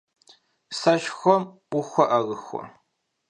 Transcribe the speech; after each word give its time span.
Сэшхуэм 0.77 1.43
ухуэӀэрыхуэ? 1.77 2.63